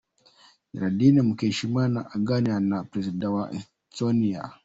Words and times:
Geraldine 0.71 1.19
Mukeshimana 1.27 1.99
aganira 2.15 2.57
na 2.69 2.77
perezida 2.89 3.25
wa 3.35 3.43
Estonia. 3.57 4.41